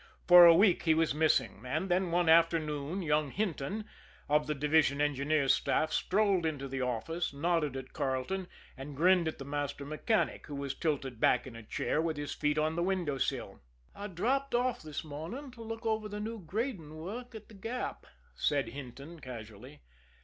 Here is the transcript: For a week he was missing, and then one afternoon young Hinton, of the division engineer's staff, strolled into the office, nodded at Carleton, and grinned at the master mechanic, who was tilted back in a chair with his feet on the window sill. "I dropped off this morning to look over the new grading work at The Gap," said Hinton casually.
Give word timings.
For 0.27 0.47
a 0.47 0.55
week 0.55 0.81
he 0.81 0.95
was 0.95 1.13
missing, 1.13 1.61
and 1.63 1.87
then 1.87 2.09
one 2.09 2.27
afternoon 2.27 3.03
young 3.03 3.29
Hinton, 3.29 3.85
of 4.27 4.47
the 4.47 4.55
division 4.55 4.99
engineer's 4.99 5.53
staff, 5.53 5.91
strolled 5.91 6.43
into 6.43 6.67
the 6.67 6.81
office, 6.81 7.31
nodded 7.33 7.77
at 7.77 7.93
Carleton, 7.93 8.47
and 8.75 8.95
grinned 8.95 9.27
at 9.27 9.37
the 9.37 9.45
master 9.45 9.85
mechanic, 9.85 10.47
who 10.47 10.55
was 10.55 10.73
tilted 10.73 11.19
back 11.19 11.45
in 11.45 11.55
a 11.55 11.61
chair 11.61 12.01
with 12.01 12.17
his 12.17 12.33
feet 12.33 12.57
on 12.57 12.75
the 12.75 12.81
window 12.81 13.19
sill. 13.19 13.61
"I 13.93 14.07
dropped 14.07 14.55
off 14.55 14.81
this 14.81 15.03
morning 15.03 15.51
to 15.51 15.61
look 15.61 15.85
over 15.85 16.09
the 16.09 16.19
new 16.19 16.39
grading 16.39 16.97
work 16.97 17.35
at 17.35 17.47
The 17.47 17.53
Gap," 17.53 18.07
said 18.33 18.69
Hinton 18.69 19.19
casually. 19.19 19.81